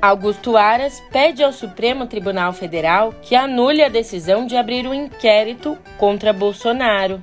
Augusto 0.00 0.56
Aras 0.56 1.02
pede 1.10 1.42
ao 1.42 1.52
Supremo 1.52 2.06
Tribunal 2.06 2.52
Federal 2.52 3.12
que 3.20 3.34
anule 3.34 3.82
a 3.82 3.88
decisão 3.88 4.46
de 4.46 4.56
abrir 4.56 4.86
um 4.86 4.94
inquérito 4.94 5.76
contra 5.98 6.32
Bolsonaro. 6.32 7.20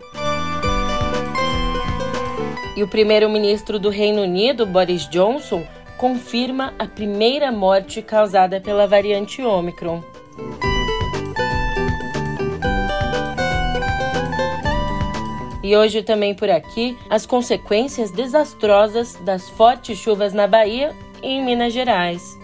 E 2.75 2.83
o 2.83 2.87
primeiro-ministro 2.87 3.79
do 3.79 3.89
Reino 3.89 4.23
Unido, 4.23 4.65
Boris 4.65 5.07
Johnson, 5.07 5.65
confirma 5.97 6.73
a 6.77 6.85
primeira 6.85 7.49
morte 7.49 8.01
causada 8.01 8.59
pela 8.59 8.85
variante 8.85 9.41
Ômicron. 9.41 10.03
E 15.63 15.75
hoje 15.77 16.03
também 16.03 16.35
por 16.35 16.49
aqui, 16.49 16.97
as 17.09 17.25
consequências 17.25 18.11
desastrosas 18.11 19.15
das 19.23 19.49
fortes 19.49 19.97
chuvas 19.97 20.33
na 20.33 20.45
Bahia 20.45 20.93
e 21.23 21.29
em 21.29 21.43
Minas 21.43 21.71
Gerais. 21.71 22.37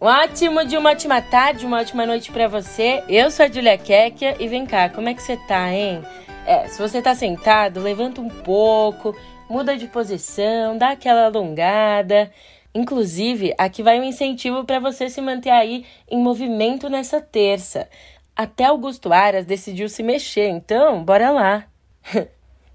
Um 0.00 0.06
ótimo 0.06 0.64
dia, 0.64 0.80
uma 0.80 0.92
ótima 0.92 1.20
tarde, 1.20 1.66
uma 1.66 1.78
ótima 1.78 2.06
noite 2.06 2.32
para 2.32 2.48
você. 2.48 3.04
Eu 3.06 3.30
sou 3.30 3.44
a 3.44 3.50
Julia 3.50 3.76
Kekia 3.76 4.34
e 4.42 4.48
vem 4.48 4.64
cá, 4.64 4.88
como 4.88 5.10
é 5.10 5.12
que 5.14 5.22
você 5.22 5.36
tá, 5.36 5.70
hein? 5.70 6.02
É, 6.46 6.66
se 6.68 6.80
você 6.80 7.02
tá 7.02 7.14
sentado, 7.14 7.82
levanta 7.82 8.18
um 8.18 8.30
pouco, 8.30 9.14
muda 9.46 9.76
de 9.76 9.86
posição, 9.86 10.78
dá 10.78 10.92
aquela 10.92 11.26
alongada. 11.26 12.32
Inclusive, 12.74 13.54
aqui 13.58 13.82
vai 13.82 14.00
um 14.00 14.04
incentivo 14.04 14.64
para 14.64 14.78
você 14.78 15.10
se 15.10 15.20
manter 15.20 15.50
aí 15.50 15.84
em 16.10 16.18
movimento 16.18 16.88
nessa 16.88 17.20
terça. 17.20 17.86
Até 18.34 18.64
Augusto 18.64 19.12
Aras 19.12 19.44
decidiu 19.44 19.86
se 19.86 20.02
mexer, 20.02 20.48
então 20.48 21.04
bora 21.04 21.30
lá. 21.30 21.66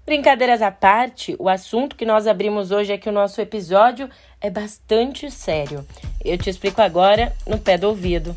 Brincadeiras 0.06 0.62
à 0.62 0.70
parte, 0.70 1.34
o 1.40 1.48
assunto 1.48 1.96
que 1.96 2.06
nós 2.06 2.28
abrimos 2.28 2.70
hoje 2.70 2.92
aqui 2.92 3.08
o 3.08 3.12
nosso 3.12 3.40
episódio 3.40 4.08
é 4.40 4.48
bastante 4.48 5.28
sério. 5.28 5.84
Eu 6.26 6.36
te 6.36 6.50
explico 6.50 6.82
agora 6.82 7.32
no 7.46 7.56
pé 7.56 7.78
do 7.78 7.86
ouvido. 7.86 8.34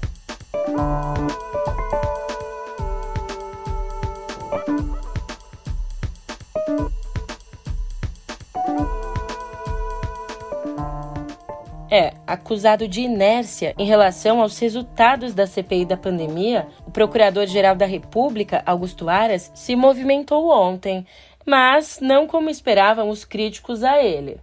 É, 11.91 12.13
acusado 12.27 12.87
de 12.87 13.01
inércia 13.01 13.73
em 13.75 13.85
relação 13.85 14.39
aos 14.39 14.59
resultados 14.59 15.33
da 15.33 15.47
CPI 15.47 15.85
da 15.85 15.97
pandemia, 15.97 16.67
o 16.85 16.91
Procurador-Geral 16.91 17.75
da 17.75 17.87
República, 17.87 18.61
Augusto 18.67 19.09
Aras, 19.09 19.51
se 19.55 19.75
movimentou 19.75 20.51
ontem, 20.51 21.07
mas 21.43 21.97
não 21.99 22.27
como 22.27 22.51
esperavam 22.51 23.09
os 23.09 23.25
críticos 23.25 23.83
a 23.83 23.99
ele. 24.03 24.39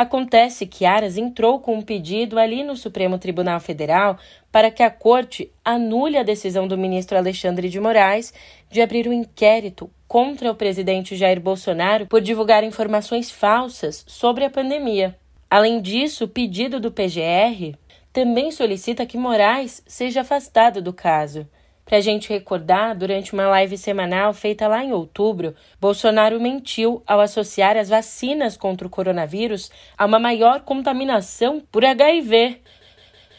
Acontece 0.00 0.64
que 0.64 0.86
Aras 0.86 1.18
entrou 1.18 1.60
com 1.60 1.74
um 1.74 1.82
pedido 1.82 2.38
ali 2.38 2.64
no 2.64 2.74
Supremo 2.74 3.18
Tribunal 3.18 3.60
Federal 3.60 4.16
para 4.50 4.70
que 4.70 4.82
a 4.82 4.90
corte 4.90 5.52
anule 5.62 6.16
a 6.16 6.22
decisão 6.22 6.66
do 6.66 6.78
ministro 6.78 7.18
Alexandre 7.18 7.68
de 7.68 7.78
Moraes 7.78 8.32
de 8.70 8.80
abrir 8.80 9.06
um 9.06 9.12
inquérito 9.12 9.90
contra 10.08 10.50
o 10.50 10.54
presidente 10.54 11.16
Jair 11.16 11.38
Bolsonaro 11.38 12.06
por 12.06 12.22
divulgar 12.22 12.64
informações 12.64 13.30
falsas 13.30 14.02
sobre 14.08 14.42
a 14.42 14.48
pandemia. 14.48 15.18
Além 15.50 15.82
disso, 15.82 16.24
o 16.24 16.28
pedido 16.28 16.80
do 16.80 16.90
PGR 16.90 17.76
também 18.10 18.50
solicita 18.50 19.04
que 19.04 19.18
Moraes 19.18 19.82
seja 19.86 20.22
afastado 20.22 20.80
do 20.80 20.94
caso. 20.94 21.46
Para 21.90 21.98
a 21.98 22.02
gente 22.02 22.28
recordar, 22.28 22.96
durante 22.96 23.32
uma 23.32 23.48
live 23.48 23.76
semanal 23.76 24.32
feita 24.32 24.68
lá 24.68 24.84
em 24.84 24.92
outubro, 24.92 25.56
Bolsonaro 25.80 26.40
mentiu 26.40 27.02
ao 27.04 27.18
associar 27.20 27.76
as 27.76 27.88
vacinas 27.88 28.56
contra 28.56 28.86
o 28.86 28.90
coronavírus 28.90 29.72
a 29.98 30.06
uma 30.06 30.20
maior 30.20 30.60
contaminação 30.60 31.60
por 31.60 31.84
HIV. 31.84 32.60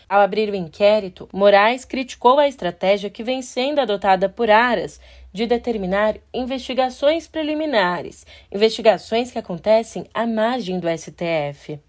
Ao 0.10 0.20
abrir 0.20 0.50
o 0.50 0.56
inquérito, 0.56 1.30
Moraes 1.32 1.86
criticou 1.86 2.40
a 2.40 2.48
estratégia 2.50 3.10
que 3.10 3.24
vem 3.24 3.42
sendo 3.42 3.80
adotada 3.80 4.28
por 4.28 4.50
Aras 4.50 5.00
de 5.32 5.48
determinar 5.48 6.18
investigações 6.34 7.30
preliminares, 7.30 8.26
investigações 8.52 9.32
que 9.32 9.40
acontecem 9.40 10.08
à 10.14 10.28
margem 10.28 10.78
do 10.78 10.90
STF. 10.90 11.80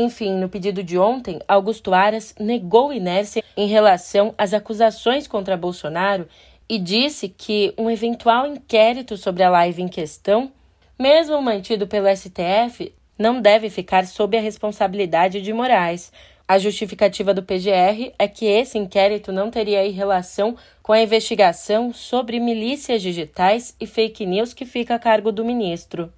Enfim, 0.00 0.38
no 0.38 0.48
pedido 0.48 0.80
de 0.80 0.96
ontem, 0.96 1.40
Augusto 1.48 1.92
Aras 1.92 2.32
negou 2.38 2.92
inércia 2.92 3.42
em 3.56 3.66
relação 3.66 4.32
às 4.38 4.54
acusações 4.54 5.26
contra 5.26 5.56
Bolsonaro 5.56 6.28
e 6.68 6.78
disse 6.78 7.28
que 7.28 7.74
um 7.76 7.90
eventual 7.90 8.46
inquérito 8.46 9.16
sobre 9.16 9.42
a 9.42 9.50
live 9.50 9.82
em 9.82 9.88
questão, 9.88 10.52
mesmo 10.96 11.42
mantido 11.42 11.88
pelo 11.88 12.06
STF, 12.16 12.94
não 13.18 13.40
deve 13.40 13.68
ficar 13.68 14.06
sob 14.06 14.38
a 14.38 14.40
responsabilidade 14.40 15.42
de 15.42 15.52
Moraes. 15.52 16.12
A 16.46 16.60
justificativa 16.60 17.34
do 17.34 17.42
PGR 17.42 18.12
é 18.16 18.28
que 18.28 18.46
esse 18.46 18.78
inquérito 18.78 19.32
não 19.32 19.50
teria 19.50 19.90
relação 19.90 20.56
com 20.80 20.92
a 20.92 21.02
investigação 21.02 21.92
sobre 21.92 22.38
milícias 22.38 23.02
digitais 23.02 23.74
e 23.80 23.86
fake 23.86 24.24
news 24.24 24.54
que 24.54 24.64
fica 24.64 24.94
a 24.94 24.98
cargo 25.00 25.32
do 25.32 25.44
ministro. 25.44 26.12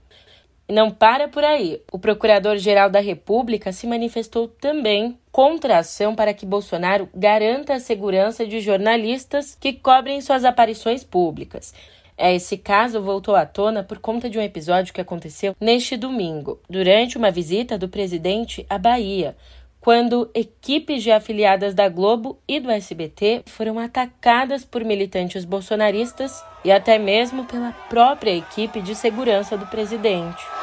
E 0.71 0.73
não 0.73 0.89
para 0.89 1.27
por 1.27 1.43
aí. 1.43 1.83
O 1.91 1.99
Procurador-Geral 1.99 2.89
da 2.89 3.01
República 3.01 3.73
se 3.73 3.89
manifestou 3.89 4.47
também 4.47 5.19
contra 5.33 5.75
a 5.75 5.79
ação 5.81 6.15
para 6.15 6.33
que 6.33 6.47
Bolsonaro 6.47 7.09
garanta 7.13 7.75
a 7.75 7.81
segurança 7.81 8.47
de 8.47 8.61
jornalistas 8.61 9.59
que 9.61 9.73
cobrem 9.73 10.21
suas 10.21 10.45
aparições 10.45 11.03
públicas. 11.03 11.75
É, 12.17 12.33
esse 12.37 12.57
caso 12.57 13.03
voltou 13.03 13.35
à 13.35 13.45
tona 13.45 13.83
por 13.83 13.99
conta 13.99 14.31
de 14.31 14.39
um 14.39 14.43
episódio 14.43 14.95
que 14.95 15.01
aconteceu 15.01 15.57
neste 15.61 15.97
domingo, 15.97 16.61
durante 16.71 17.19
uma 17.19 17.33
visita 17.33 17.77
do 17.77 17.89
presidente 17.89 18.65
à 18.71 18.79
Bahia, 18.79 19.37
quando 19.81 20.31
equipes 20.33 21.03
de 21.03 21.11
afiliadas 21.11 21.75
da 21.75 21.89
Globo 21.89 22.39
e 22.47 22.61
do 22.61 22.71
SBT 22.71 23.43
foram 23.47 23.77
atacadas 23.81 24.65
por 24.65 24.85
militantes 24.85 25.45
bolsonaristas 25.45 26.45
e 26.65 26.71
até 26.71 26.97
mesmo 26.97 27.45
pela 27.45 27.73
própria 27.89 28.37
equipe 28.37 28.81
de 28.81 28.95
segurança 28.95 29.59
do 29.59 29.67
presidente. 29.67 30.60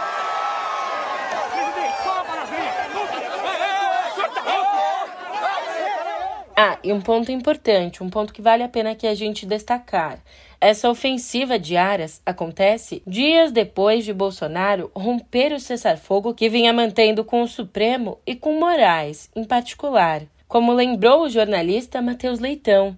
Ah, 6.59 6.79
e 6.84 6.91
um 6.91 7.00
ponto 7.00 7.31
importante, 7.31 8.01
um 8.01 8.09
ponto 8.09 8.34
que 8.34 8.41
vale 8.41 8.63
a 8.63 8.68
pena 8.68 8.95
que 8.95 9.06
a 9.06 9.13
gente 9.13 9.45
destacar. 9.45 10.18
Essa 10.59 10.90
ofensiva 10.90 11.59
de 11.59 11.78
Aras 11.78 12.19
acontece 12.25 13.03
dias 13.06 13.51
depois 13.51 14.03
de 14.03 14.12
Bolsonaro 14.12 14.90
romper 14.96 15.53
o 15.53 15.59
cessar-fogo 15.59 16.34
que 16.34 16.50
vinha 16.50 16.73
mantendo 16.73 17.23
com 17.23 17.44
o 17.44 17.47
Supremo 17.47 18.17
e 18.25 18.35
com 18.35 18.59
Moraes, 18.59 19.29
em 19.35 19.44
particular, 19.44 20.23
como 20.47 20.73
lembrou 20.73 21.25
o 21.25 21.29
jornalista 21.29 22.01
Matheus 22.01 22.40
Leitão. 22.40 22.97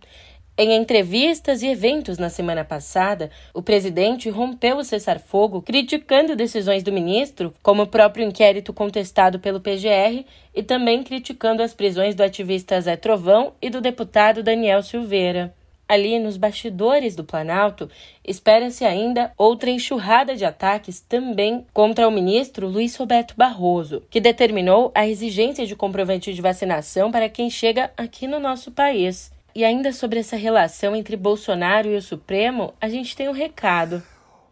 Em 0.62 0.74
entrevistas 0.74 1.64
e 1.64 1.68
eventos 1.68 2.18
na 2.18 2.30
semana 2.30 2.66
passada, 2.66 3.32
o 3.54 3.62
presidente 3.62 4.30
rompeu 4.30 4.76
o 4.76 4.84
cessar-fogo, 4.84 5.62
criticando 5.62 6.36
decisões 6.36 6.84
do 6.84 6.92
ministro, 6.92 7.54
como 7.64 7.84
o 7.84 7.88
próprio 7.88 8.28
inquérito 8.28 8.74
contestado 8.74 9.40
pelo 9.40 9.62
PGR, 9.62 10.26
e 10.54 10.62
também 10.62 11.02
criticando 11.02 11.64
as 11.64 11.74
prisões 11.74 12.14
do 12.14 12.24
ativista 12.24 12.82
Zé 12.82 12.98
Trovão 12.98 13.54
e 13.62 13.70
do 13.70 13.80
deputado 13.80 14.44
Daniel 14.44 14.84
Silveira. 14.84 15.56
Ali 15.88 16.20
nos 16.20 16.36
bastidores 16.36 17.16
do 17.16 17.24
Planalto, 17.24 17.90
espera-se 18.22 18.84
ainda 18.84 19.32
outra 19.38 19.70
enxurrada 19.70 20.36
de 20.36 20.44
ataques 20.44 21.00
também 21.00 21.66
contra 21.74 22.06
o 22.06 22.12
ministro 22.12 22.68
Luiz 22.68 22.98
Roberto 22.98 23.34
Barroso, 23.38 24.04
que 24.10 24.20
determinou 24.20 24.92
a 24.94 25.08
exigência 25.08 25.66
de 25.66 25.74
comprovante 25.74 26.34
de 26.34 26.42
vacinação 26.42 27.10
para 27.14 27.30
quem 27.30 27.50
chega 27.50 27.92
aqui 27.96 28.28
no 28.28 28.42
nosso 28.42 28.72
país. 28.72 29.32
E 29.60 29.66
ainda 29.66 29.92
sobre 29.92 30.20
essa 30.20 30.38
relação 30.38 30.96
entre 30.96 31.18
Bolsonaro 31.18 31.90
e 31.90 31.98
o 31.98 32.02
Supremo, 32.02 32.74
a 32.80 32.88
gente 32.88 33.14
tem 33.14 33.28
um 33.28 33.34
recado. 33.34 34.02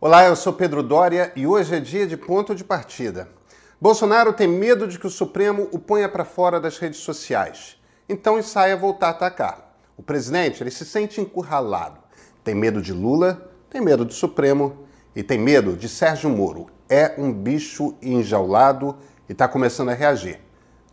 Olá, 0.02 0.26
eu 0.26 0.36
sou 0.36 0.52
Pedro 0.52 0.84
Dória 0.84 1.32
e 1.34 1.48
hoje 1.48 1.74
é 1.74 1.80
dia 1.80 2.06
de 2.06 2.18
ponto 2.18 2.54
de 2.54 2.62
partida. 2.62 3.30
Bolsonaro 3.80 4.34
tem 4.34 4.50
medo 4.50 4.86
de 4.86 5.00
que 5.00 5.08
o 5.08 5.10
Supremo 5.10 5.70
o 5.72 5.80
ponha 5.80 6.10
para 6.10 6.26
fora 6.26 6.60
das 6.60 6.78
redes 6.78 7.00
sociais, 7.00 7.78
então 8.10 8.38
ensaia 8.38 8.76
voltar 8.76 9.08
a 9.08 9.12
atacar. 9.12 9.78
O 9.96 10.04
presidente 10.04 10.62
ele 10.62 10.72
se 10.72 10.84
sente 10.84 11.22
encurralado, 11.22 12.02
tem 12.44 12.54
medo 12.54 12.82
de 12.82 12.92
Lula, 12.92 13.50
tem 13.70 13.80
medo 13.80 14.04
do 14.04 14.14
Supremo 14.14 14.86
e 15.16 15.24
tem 15.24 15.40
medo 15.40 15.78
de 15.78 15.88
Sérgio 15.88 16.30
Moro. 16.30 16.68
É 16.90 17.14
um 17.18 17.32
bicho 17.32 17.96
enjaulado 18.02 18.98
e 19.30 19.32
está 19.32 19.48
começando 19.48 19.88
a 19.88 19.94
reagir. 19.94 20.42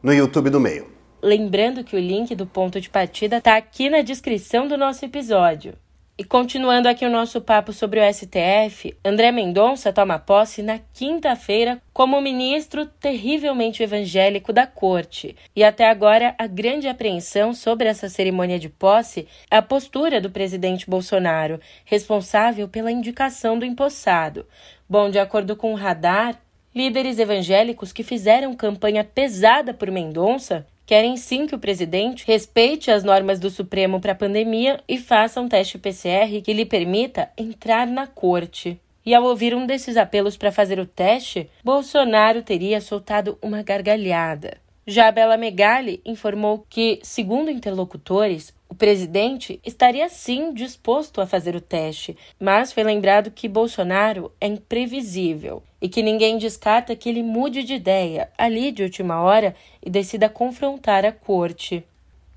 No 0.00 0.14
YouTube 0.14 0.50
do 0.50 0.60
meio. 0.60 0.93
Lembrando 1.24 1.82
que 1.82 1.96
o 1.96 1.98
link 1.98 2.34
do 2.34 2.44
ponto 2.44 2.78
de 2.78 2.90
partida 2.90 3.38
está 3.38 3.56
aqui 3.56 3.88
na 3.88 4.02
descrição 4.02 4.68
do 4.68 4.76
nosso 4.76 5.06
episódio. 5.06 5.72
E 6.18 6.22
continuando 6.22 6.86
aqui 6.86 7.02
o 7.02 7.10
nosso 7.10 7.40
papo 7.40 7.72
sobre 7.72 7.98
o 7.98 8.12
STF, 8.12 8.94
André 9.02 9.32
Mendonça 9.32 9.90
toma 9.90 10.18
posse 10.18 10.62
na 10.62 10.78
quinta-feira 10.92 11.80
como 11.94 12.20
ministro 12.20 12.84
terrivelmente 12.84 13.82
evangélico 13.82 14.52
da 14.52 14.66
corte. 14.66 15.34
E 15.56 15.64
até 15.64 15.88
agora, 15.88 16.34
a 16.36 16.46
grande 16.46 16.88
apreensão 16.88 17.54
sobre 17.54 17.88
essa 17.88 18.10
cerimônia 18.10 18.58
de 18.58 18.68
posse 18.68 19.26
é 19.50 19.56
a 19.56 19.62
postura 19.62 20.20
do 20.20 20.30
presidente 20.30 20.90
Bolsonaro, 20.90 21.58
responsável 21.86 22.68
pela 22.68 22.92
indicação 22.92 23.58
do 23.58 23.64
empossado. 23.64 24.46
Bom, 24.86 25.08
de 25.08 25.18
acordo 25.18 25.56
com 25.56 25.72
o 25.72 25.76
radar, 25.76 26.38
líderes 26.74 27.18
evangélicos 27.18 27.94
que 27.94 28.02
fizeram 28.02 28.52
campanha 28.52 29.02
pesada 29.02 29.72
por 29.72 29.90
Mendonça 29.90 30.66
Querem 30.86 31.16
sim 31.16 31.46
que 31.46 31.54
o 31.54 31.58
presidente 31.58 32.26
respeite 32.26 32.90
as 32.90 33.02
normas 33.02 33.40
do 33.40 33.48
Supremo 33.48 34.00
para 34.00 34.12
a 34.12 34.16
pandemia 34.16 34.82
e 34.86 34.98
faça 34.98 35.40
um 35.40 35.48
teste 35.48 35.78
PCR 35.78 36.42
que 36.42 36.52
lhe 36.52 36.66
permita 36.66 37.30
entrar 37.38 37.86
na 37.86 38.06
corte. 38.06 38.78
E 39.06 39.14
ao 39.14 39.24
ouvir 39.24 39.54
um 39.54 39.66
desses 39.66 39.96
apelos 39.96 40.36
para 40.36 40.52
fazer 40.52 40.78
o 40.78 40.86
teste, 40.86 41.48
Bolsonaro 41.62 42.42
teria 42.42 42.80
soltado 42.80 43.38
uma 43.40 43.62
gargalhada. 43.62 44.63
Já 44.86 45.10
Bela 45.10 45.38
Megali 45.38 46.02
informou 46.04 46.66
que, 46.68 47.00
segundo 47.02 47.50
interlocutores, 47.50 48.52
o 48.68 48.74
presidente 48.74 49.58
estaria 49.64 50.10
sim 50.10 50.52
disposto 50.52 51.22
a 51.22 51.26
fazer 51.26 51.56
o 51.56 51.60
teste, 51.60 52.14
mas 52.38 52.70
foi 52.70 52.84
lembrado 52.84 53.30
que 53.30 53.48
Bolsonaro 53.48 54.30
é 54.38 54.46
imprevisível 54.46 55.62
e 55.80 55.88
que 55.88 56.02
ninguém 56.02 56.36
descarta 56.36 56.94
que 56.94 57.08
ele 57.08 57.22
mude 57.22 57.62
de 57.62 57.72
ideia 57.72 58.28
ali 58.36 58.70
de 58.70 58.82
última 58.82 59.22
hora 59.22 59.56
e 59.82 59.88
decida 59.88 60.28
confrontar 60.28 61.06
a 61.06 61.12
corte. 61.12 61.82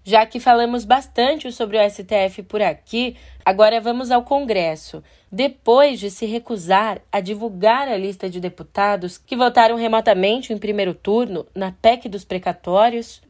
Já 0.07 0.25
que 0.25 0.39
falamos 0.39 0.85
bastante 0.85 1.51
sobre 1.51 1.77
o 1.77 1.89
STF 1.89 2.41
por 2.43 2.61
aqui, 2.61 3.17
agora 3.43 3.81
vamos 3.81 4.09
ao 4.09 4.23
Congresso. 4.23 5.03
Depois 5.29 5.99
de 5.99 6.09
se 6.09 6.25
recusar 6.25 7.01
a 7.11 7.19
divulgar 7.19 7.89
a 7.89 7.97
lista 7.97 8.29
de 8.29 8.39
deputados 8.39 9.17
que 9.17 9.35
votaram 9.35 9.75
remotamente 9.75 10.53
em 10.53 10.57
primeiro 10.57 10.93
turno 10.93 11.45
na 11.53 11.73
PEC 11.73 12.07
dos 12.07 12.23
precatórios, 12.23 13.21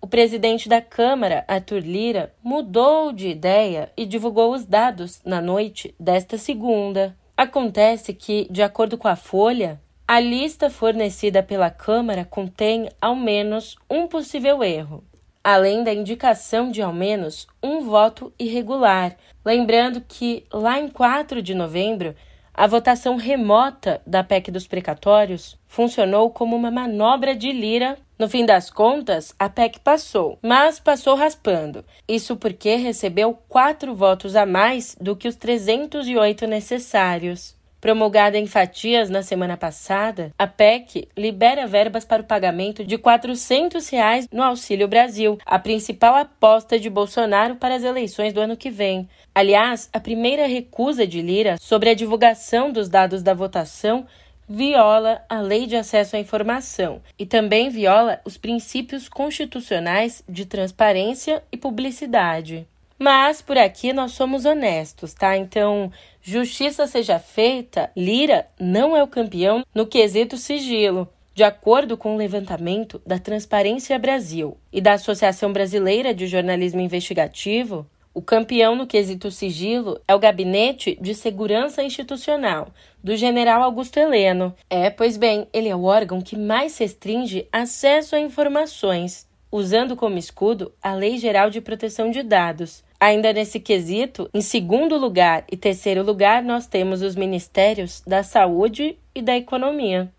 o 0.00 0.08
presidente 0.08 0.68
da 0.68 0.80
Câmara, 0.80 1.44
Arthur 1.46 1.78
Lira, 1.78 2.34
mudou 2.42 3.12
de 3.12 3.28
ideia 3.28 3.92
e 3.96 4.04
divulgou 4.04 4.52
os 4.52 4.64
dados 4.64 5.20
na 5.24 5.40
noite 5.40 5.94
desta 6.00 6.36
segunda. 6.36 7.16
Acontece 7.36 8.12
que, 8.12 8.48
de 8.50 8.60
acordo 8.60 8.98
com 8.98 9.06
a 9.06 9.14
Folha, 9.14 9.80
a 10.04 10.18
lista 10.18 10.68
fornecida 10.68 11.44
pela 11.44 11.70
Câmara 11.70 12.24
contém 12.24 12.88
ao 13.00 13.14
menos 13.14 13.76
um 13.88 14.08
possível 14.08 14.64
erro 14.64 15.04
além 15.44 15.84
da 15.84 15.92
indicação 15.92 16.70
de 16.70 16.80
ao 16.80 16.92
menos 16.92 17.46
um 17.62 17.82
voto 17.82 18.32
irregular. 18.38 19.14
Lembrando 19.44 20.00
que, 20.00 20.46
lá 20.50 20.80
em 20.80 20.88
4 20.88 21.42
de 21.42 21.54
novembro, 21.54 22.16
a 22.54 22.66
votação 22.66 23.16
remota 23.16 24.00
da 24.06 24.24
PEC 24.24 24.50
dos 24.50 24.66
precatórios 24.66 25.58
funcionou 25.66 26.30
como 26.30 26.56
uma 26.56 26.70
manobra 26.70 27.36
de 27.36 27.52
lira. 27.52 27.98
No 28.16 28.28
fim 28.28 28.46
das 28.46 28.70
contas, 28.70 29.34
a 29.38 29.48
PEC 29.48 29.80
passou, 29.80 30.38
mas 30.40 30.80
passou 30.80 31.16
raspando. 31.16 31.84
Isso 32.08 32.36
porque 32.36 32.76
recebeu 32.76 33.36
quatro 33.48 33.94
votos 33.94 34.36
a 34.36 34.46
mais 34.46 34.96
do 35.00 35.14
que 35.14 35.28
os 35.28 35.36
308 35.36 36.46
necessários. 36.46 37.56
Promulgada 37.84 38.38
em 38.38 38.46
fatias 38.46 39.10
na 39.10 39.22
semana 39.22 39.58
passada, 39.58 40.32
a 40.38 40.46
PEC 40.46 41.06
libera 41.14 41.66
verbas 41.66 42.02
para 42.02 42.22
o 42.22 42.24
pagamento 42.24 42.82
de 42.82 42.96
400 42.96 43.86
reais 43.90 44.26
no 44.32 44.42
Auxílio 44.42 44.88
Brasil, 44.88 45.36
a 45.44 45.58
principal 45.58 46.14
aposta 46.14 46.80
de 46.80 46.88
Bolsonaro 46.88 47.56
para 47.56 47.74
as 47.74 47.84
eleições 47.84 48.32
do 48.32 48.40
ano 48.40 48.56
que 48.56 48.70
vem. 48.70 49.06
Aliás, 49.34 49.90
a 49.92 50.00
primeira 50.00 50.46
recusa 50.46 51.06
de 51.06 51.20
Lira 51.20 51.58
sobre 51.60 51.90
a 51.90 51.94
divulgação 51.94 52.72
dos 52.72 52.88
dados 52.88 53.22
da 53.22 53.34
votação 53.34 54.06
viola 54.48 55.20
a 55.28 55.42
Lei 55.42 55.66
de 55.66 55.76
Acesso 55.76 56.16
à 56.16 56.18
Informação 56.18 57.02
e 57.18 57.26
também 57.26 57.68
viola 57.68 58.18
os 58.24 58.38
princípios 58.38 59.10
constitucionais 59.10 60.24
de 60.26 60.46
transparência 60.46 61.44
e 61.52 61.58
publicidade. 61.58 62.66
Mas 62.98 63.42
por 63.42 63.58
aqui 63.58 63.92
nós 63.92 64.12
somos 64.12 64.44
honestos, 64.44 65.12
tá? 65.12 65.36
Então, 65.36 65.92
justiça 66.24 66.86
seja 66.86 67.18
feita, 67.18 67.90
Lira 67.94 68.46
não 68.58 68.96
é 68.96 69.02
o 69.02 69.06
campeão 69.06 69.62
no 69.74 69.86
quesito 69.86 70.38
sigilo. 70.38 71.06
De 71.34 71.44
acordo 71.44 71.98
com 71.98 72.14
o 72.14 72.16
levantamento 72.16 73.02
da 73.04 73.18
Transparência 73.18 73.98
Brasil 73.98 74.56
e 74.72 74.80
da 74.80 74.94
Associação 74.94 75.52
Brasileira 75.52 76.14
de 76.14 76.26
Jornalismo 76.26 76.80
Investigativo, 76.80 77.86
o 78.14 78.22
campeão 78.22 78.74
no 78.74 78.86
quesito 78.86 79.30
sigilo 79.30 80.00
é 80.08 80.14
o 80.14 80.18
Gabinete 80.18 80.96
de 81.00 81.14
Segurança 81.14 81.82
Institucional, 81.82 82.68
do 83.02 83.16
general 83.16 83.62
Augusto 83.62 83.98
Heleno. 83.98 84.54
É, 84.70 84.88
pois 84.88 85.16
bem, 85.18 85.46
ele 85.52 85.68
é 85.68 85.76
o 85.76 85.82
órgão 85.82 86.22
que 86.22 86.38
mais 86.38 86.78
restringe 86.78 87.46
acesso 87.52 88.16
a 88.16 88.20
informações 88.20 89.26
usando 89.54 89.94
como 89.94 90.18
escudo 90.18 90.72
a 90.82 90.94
Lei 90.94 91.16
Geral 91.16 91.48
de 91.48 91.60
Proteção 91.60 92.10
de 92.10 92.24
Dados. 92.24 92.82
Ainda 93.04 93.34
nesse 93.34 93.60
quesito, 93.60 94.30
em 94.32 94.40
segundo 94.40 94.96
lugar 94.96 95.44
e 95.52 95.58
terceiro 95.58 96.02
lugar, 96.02 96.42
nós 96.42 96.66
temos 96.66 97.02
os 97.02 97.14
ministérios 97.14 98.02
da 98.06 98.22
Saúde 98.22 98.96
e 99.14 99.20
da 99.20 99.36
Economia. 99.36 100.10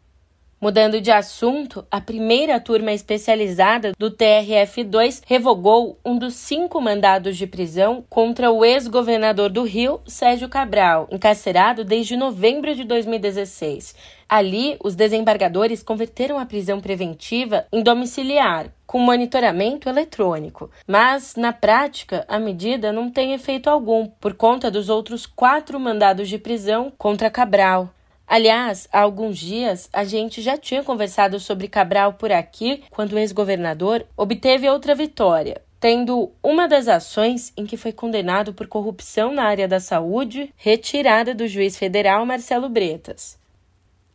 Mudando 0.62 1.02
de 1.02 1.10
assunto, 1.10 1.84
a 1.90 2.00
primeira 2.00 2.60
turma 2.60 2.94
especializada 2.94 3.92
do 3.98 4.12
TRF2 4.12 5.24
revogou 5.26 5.98
um 6.06 6.16
dos 6.16 6.36
cinco 6.36 6.80
mandados 6.80 7.36
de 7.36 7.48
prisão 7.48 8.06
contra 8.08 8.52
o 8.52 8.64
ex-governador 8.64 9.50
do 9.50 9.64
Rio, 9.64 10.00
Sérgio 10.06 10.48
Cabral, 10.48 11.08
encarcerado 11.12 11.84
desde 11.84 12.16
novembro 12.16 12.76
de 12.76 12.84
2016. 12.84 13.96
Ali, 14.30 14.78
os 14.84 14.94
desembargadores 14.94 15.82
converteram 15.82 16.38
a 16.38 16.46
prisão 16.46 16.80
preventiva 16.80 17.66
em 17.74 17.82
domiciliar, 17.82 18.72
com 18.96 19.00
monitoramento 19.00 19.90
eletrônico. 19.90 20.72
Mas, 20.88 21.36
na 21.36 21.52
prática, 21.52 22.24
a 22.30 22.40
medida 22.40 22.94
não 22.94 23.12
tem 23.12 23.34
efeito 23.34 23.70
algum, 23.70 24.08
por 24.08 24.36
conta 24.36 24.72
dos 24.72 24.88
outros 24.88 25.26
quatro 25.26 25.78
mandados 25.78 26.30
de 26.30 26.38
prisão 26.38 26.94
contra 26.98 27.30
Cabral. 27.30 27.90
Aliás, 28.26 28.88
há 28.94 29.02
alguns 29.02 29.38
dias 29.38 29.90
a 29.92 30.06
gente 30.06 30.42
já 30.42 30.58
tinha 30.58 30.82
conversado 30.82 31.42
sobre 31.42 31.68
Cabral 31.68 32.14
por 32.14 32.32
aqui, 32.32 32.86
quando 32.90 33.12
o 33.12 33.20
ex-governador 33.20 34.06
obteve 34.16 34.70
outra 34.70 34.96
vitória, 34.96 35.62
tendo 35.78 36.32
uma 36.42 36.66
das 36.66 36.88
ações 36.88 37.52
em 37.58 37.66
que 37.66 37.76
foi 37.76 37.92
condenado 37.92 38.54
por 38.54 38.66
corrupção 38.66 39.34
na 39.34 39.44
área 39.44 39.68
da 39.68 39.82
saúde 39.82 40.54
retirada 40.56 41.36
do 41.36 41.50
juiz 41.50 41.78
federal 41.78 42.26
Marcelo 42.26 42.70
Bretas. 42.70 43.38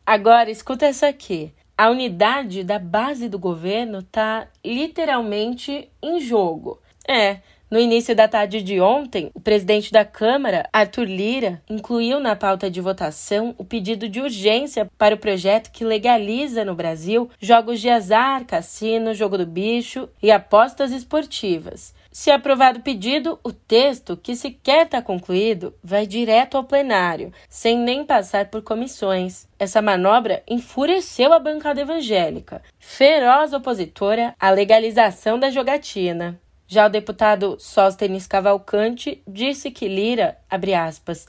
Agora, 0.06 0.50
escuta 0.50 0.86
essa 0.86 1.06
aqui. 1.06 1.52
A 1.80 1.88
unidade 1.88 2.62
da 2.62 2.78
base 2.78 3.26
do 3.26 3.38
governo 3.38 4.00
está 4.00 4.46
literalmente 4.62 5.88
em 6.02 6.20
jogo. 6.20 6.78
É, 7.08 7.38
no 7.70 7.80
início 7.80 8.14
da 8.14 8.28
tarde 8.28 8.60
de 8.60 8.78
ontem, 8.82 9.30
o 9.32 9.40
presidente 9.40 9.90
da 9.90 10.04
Câmara, 10.04 10.68
Arthur 10.74 11.06
Lira, 11.06 11.62
incluiu 11.70 12.20
na 12.20 12.36
pauta 12.36 12.70
de 12.70 12.82
votação 12.82 13.54
o 13.56 13.64
pedido 13.64 14.10
de 14.10 14.20
urgência 14.20 14.90
para 14.98 15.14
o 15.14 15.18
projeto 15.18 15.72
que 15.72 15.82
legaliza 15.82 16.66
no 16.66 16.74
Brasil 16.74 17.30
jogos 17.40 17.80
de 17.80 17.88
azar, 17.88 18.44
cassino, 18.44 19.14
jogo 19.14 19.38
do 19.38 19.46
bicho 19.46 20.06
e 20.22 20.30
apostas 20.30 20.92
esportivas. 20.92 21.94
Se 22.12 22.30
aprovado 22.30 22.80
o 22.80 22.82
pedido, 22.82 23.38
o 23.44 23.52
texto, 23.52 24.16
que 24.16 24.34
sequer 24.34 24.86
está 24.86 25.00
concluído, 25.00 25.72
vai 25.82 26.06
direto 26.06 26.56
ao 26.56 26.64
plenário, 26.64 27.32
sem 27.48 27.78
nem 27.78 28.04
passar 28.04 28.46
por 28.46 28.62
comissões. 28.62 29.46
Essa 29.58 29.80
manobra 29.80 30.42
enfureceu 30.48 31.32
a 31.32 31.38
bancada 31.38 31.80
evangélica, 31.80 32.62
feroz 32.80 33.52
opositora 33.52 34.34
à 34.40 34.50
legalização 34.50 35.38
da 35.38 35.50
jogatina. 35.50 36.40
Já 36.66 36.86
o 36.86 36.90
deputado 36.90 37.56
Sóstenes 37.60 38.26
Cavalcante 38.26 39.22
disse 39.26 39.70
que 39.70 39.88
Lira, 39.88 40.36
abre 40.48 40.74
aspas, 40.74 41.28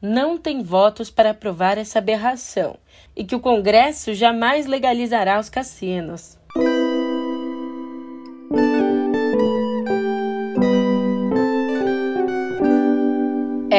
não 0.00 0.38
tem 0.38 0.62
votos 0.62 1.10
para 1.10 1.30
aprovar 1.30 1.76
essa 1.76 1.98
aberração 1.98 2.76
e 3.14 3.24
que 3.24 3.34
o 3.34 3.40
Congresso 3.40 4.14
jamais 4.14 4.66
legalizará 4.66 5.38
os 5.38 5.50
cassinos. 5.50 6.38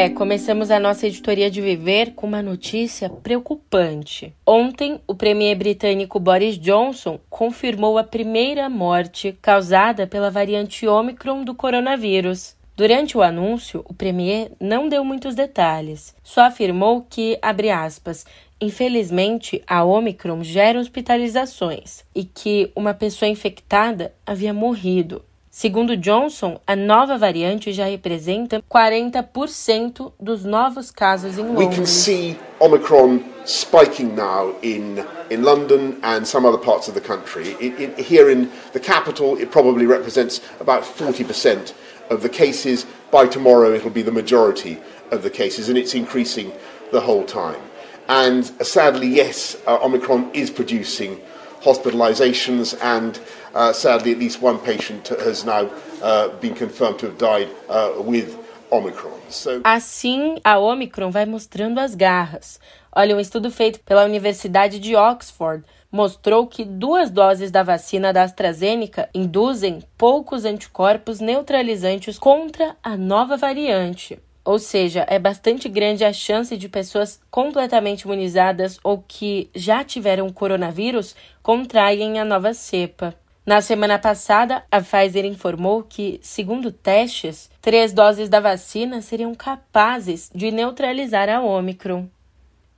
É, 0.01 0.09
começamos 0.09 0.71
a 0.71 0.79
nossa 0.79 1.05
editoria 1.05 1.51
de 1.51 1.61
Viver 1.61 2.15
com 2.15 2.25
uma 2.25 2.41
notícia 2.41 3.07
preocupante. 3.07 4.33
Ontem, 4.43 4.99
o 5.05 5.13
premier 5.13 5.55
britânico 5.55 6.19
Boris 6.19 6.57
Johnson 6.57 7.19
confirmou 7.29 7.99
a 7.99 8.03
primeira 8.03 8.67
morte 8.67 9.37
causada 9.39 10.07
pela 10.07 10.31
variante 10.31 10.87
Omicron 10.87 11.43
do 11.43 11.53
coronavírus. 11.53 12.55
Durante 12.75 13.15
o 13.15 13.21
anúncio, 13.21 13.85
o 13.87 13.93
premier 13.93 14.51
não 14.59 14.89
deu 14.89 15.05
muitos 15.05 15.35
detalhes, 15.35 16.15
só 16.23 16.45
afirmou 16.45 17.05
que, 17.07 17.37
abre 17.39 17.69
aspas, 17.69 18.25
infelizmente 18.59 19.61
a 19.67 19.83
Omicron 19.83 20.43
gera 20.43 20.79
hospitalizações 20.79 22.03
e 22.15 22.23
que 22.23 22.71
uma 22.75 22.95
pessoa 22.95 23.29
infectada 23.29 24.11
havia 24.25 24.51
morrido. 24.51 25.23
Segundo 25.53 25.97
Johnson, 25.97 26.61
a 26.65 26.77
nova 26.77 27.17
variante 27.17 27.73
já 27.73 27.85
representa 27.85 28.63
40% 28.71 30.13
dos 30.17 30.45
novos 30.45 30.89
casos 30.89 31.37
em 31.37 31.41
Londres. 31.41 31.67
We 31.67 31.75
can 31.75 31.85
see 31.85 32.39
Omicron 32.61 33.19
spiking 33.45 34.15
now 34.15 34.55
in 34.63 35.05
in 35.29 35.43
London 35.43 35.97
and 36.03 36.25
some 36.25 36.47
other 36.47 36.57
parts 36.57 36.87
of 36.87 36.93
the 36.93 37.01
country. 37.01 37.57
In, 37.59 37.75
in, 37.77 37.93
here 37.97 38.31
in 38.31 38.49
the 38.71 38.79
capital, 38.79 39.37
it 39.37 39.51
probably 39.51 39.85
represents 39.85 40.39
about 40.61 40.83
40% 40.83 41.73
of 42.09 42.21
the 42.21 42.29
cases. 42.29 42.85
By 43.11 43.27
tomorrow, 43.27 43.73
it'll 43.73 43.89
be 43.89 44.03
the 44.03 44.11
majority 44.11 44.77
of 45.11 45.21
the 45.21 45.29
cases, 45.29 45.67
and 45.67 45.77
it's 45.77 45.93
increasing 45.93 46.53
the 46.93 47.01
whole 47.01 47.25
time. 47.25 47.61
And 48.07 48.49
uh, 48.59 48.63
sadly, 48.63 49.07
yes, 49.07 49.57
uh, 49.67 49.79
Omicron 49.83 50.31
is 50.33 50.49
producing 50.49 51.19
hospitalizations 51.63 52.77
and 52.81 53.19
Uh, 53.53 53.73
sadly, 53.73 54.13
at 54.13 54.17
least 54.17 54.41
one 54.41 54.57
patient 54.57 55.09
has 55.09 55.43
now 55.43 55.69
uh, 56.01 56.29
been 56.39 56.53
confirmed 56.53 56.97
to 56.97 57.07
have 57.07 57.17
died 57.17 57.49
uh, 57.67 58.01
with 58.01 58.37
Omicron. 58.71 59.19
So... 59.29 59.61
Assim, 59.63 60.37
a 60.43 60.57
Omicron 60.57 61.11
vai 61.11 61.25
mostrando 61.25 61.79
as 61.79 61.93
garras. 61.93 62.59
Olha, 62.95 63.15
um 63.15 63.19
estudo 63.19 63.51
feito 63.51 63.81
pela 63.81 64.05
Universidade 64.05 64.79
de 64.79 64.95
Oxford 64.95 65.65
mostrou 65.91 66.47
que 66.47 66.63
duas 66.63 67.09
doses 67.09 67.51
da 67.51 67.63
vacina 67.63 68.13
da 68.13 68.23
AstraZeneca 68.23 69.09
induzem 69.13 69.83
poucos 69.97 70.45
anticorpos 70.45 71.19
neutralizantes 71.19 72.17
contra 72.17 72.77
a 72.81 72.95
nova 72.95 73.35
variante. 73.35 74.17
Ou 74.43 74.57
seja, 74.57 75.05
é 75.07 75.19
bastante 75.19 75.69
grande 75.69 76.03
a 76.03 76.11
chance 76.11 76.57
de 76.57 76.67
pessoas 76.67 77.21
completamente 77.29 78.01
imunizadas 78.01 78.79
ou 78.83 79.03
que 79.07 79.49
já 79.53 79.83
tiveram 79.83 80.31
coronavírus 80.31 81.15
contraírem 81.43 82.19
a 82.19 82.25
nova 82.25 82.53
cepa. 82.53 83.13
Na 83.45 83.59
semana 83.59 83.97
passada, 83.97 84.63
a 84.71 84.79
Pfizer 84.81 85.25
informou 85.25 85.83
que, 85.83 86.19
segundo 86.21 86.71
testes, 86.71 87.49
três 87.59 87.91
doses 87.91 88.29
da 88.29 88.39
vacina 88.39 89.01
seriam 89.01 89.33
capazes 89.33 90.29
de 90.33 90.51
neutralizar 90.51 91.27
a 91.27 91.41
Omicron. 91.41 92.07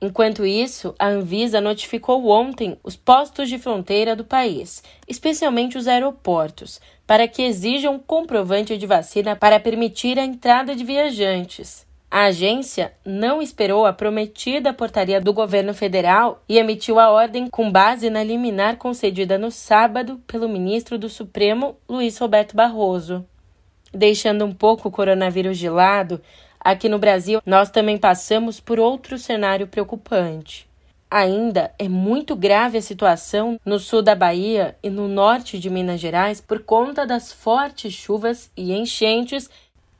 Enquanto 0.04 0.44
isso, 0.44 0.94
a 0.98 1.08
Anvisa 1.08 1.62
notificou 1.62 2.28
ontem 2.28 2.76
os 2.84 2.94
postos 2.94 3.48
de 3.48 3.56
fronteira 3.56 4.14
do 4.14 4.22
país, 4.22 4.82
especialmente 5.08 5.78
os 5.78 5.88
aeroportos, 5.88 6.78
para 7.06 7.26
que 7.26 7.40
exijam 7.40 7.98
comprovante 7.98 8.76
de 8.76 8.86
vacina 8.86 9.34
para 9.34 9.58
permitir 9.58 10.18
a 10.18 10.22
entrada 10.22 10.76
de 10.76 10.84
viajantes. 10.84 11.86
A 12.10 12.24
agência 12.24 12.92
não 13.02 13.40
esperou 13.40 13.86
a 13.86 13.94
prometida 13.94 14.74
portaria 14.74 15.22
do 15.22 15.32
governo 15.32 15.72
federal 15.72 16.42
e 16.46 16.58
emitiu 16.58 17.00
a 17.00 17.10
ordem 17.10 17.48
com 17.48 17.72
base 17.72 18.10
na 18.10 18.22
liminar 18.22 18.76
concedida 18.76 19.38
no 19.38 19.50
sábado 19.50 20.20
pelo 20.26 20.50
ministro 20.50 20.98
do 20.98 21.08
Supremo, 21.08 21.78
Luiz 21.88 22.18
Roberto 22.18 22.54
Barroso. 22.54 23.24
Deixando 23.90 24.44
um 24.44 24.52
pouco 24.52 24.88
o 24.88 24.92
coronavírus 24.92 25.56
de 25.56 25.70
lado, 25.70 26.20
aqui 26.64 26.88
no 26.88 26.98
Brasil 26.98 27.42
nós 27.44 27.70
também 27.70 27.98
passamos 27.98 28.58
por 28.58 28.80
outro 28.80 29.18
cenário 29.18 29.66
preocupante. 29.66 30.66
Ainda 31.10 31.70
é 31.78 31.88
muito 31.88 32.34
grave 32.34 32.78
a 32.78 32.82
situação 32.82 33.60
no 33.64 33.78
sul 33.78 34.02
da 34.02 34.16
Bahia 34.16 34.74
e 34.82 34.90
no 34.90 35.06
norte 35.06 35.60
de 35.60 35.70
Minas 35.70 36.00
Gerais 36.00 36.40
por 36.40 36.64
conta 36.64 37.06
das 37.06 37.30
fortes 37.30 37.92
chuvas 37.92 38.50
e 38.56 38.72
enchentes 38.72 39.48